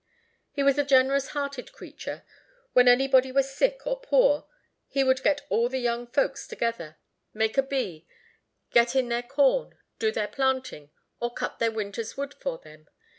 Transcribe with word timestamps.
He 0.51 0.63
was 0.63 0.79
a 0.79 0.83
generous 0.83 1.27
hearted 1.27 1.73
creature; 1.73 2.23
when 2.73 2.87
anybody 2.87 3.31
was 3.31 3.53
sick 3.55 3.85
or 3.85 3.99
poor 4.01 4.47
he 4.87 5.03
would 5.03 5.21
get 5.21 5.45
all 5.49 5.69
the 5.69 5.77
young 5.77 6.07
folks 6.07 6.47
together, 6.47 6.97
make 7.35 7.55
a 7.55 7.61
bee, 7.61 8.07
get 8.71 8.95
in 8.95 9.09
their 9.09 9.21
corn, 9.21 9.77
do 9.99 10.11
their 10.11 10.27
planting, 10.27 10.89
or 11.19 11.31
cut 11.31 11.59
their 11.59 11.69
winter's 11.71 12.17
wood 12.17 12.33
for 12.33 12.57
them. 12.57 12.87